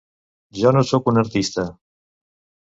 [0.59, 1.67] Ja no sóc un artista.